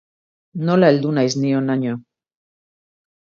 [0.69, 1.93] Nola heldu naiz ni honaino.